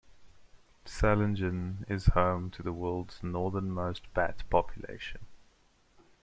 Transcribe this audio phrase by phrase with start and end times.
[0.83, 5.27] Salangen is home to the world's northernmost bat population.